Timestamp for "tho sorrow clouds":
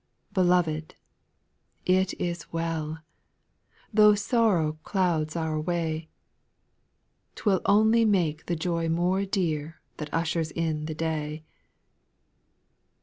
3.93-5.35